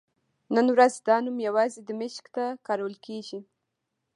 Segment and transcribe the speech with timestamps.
[0.55, 3.39] نن ورځ دا نوم یوازې دمشق ته کارول کېږي.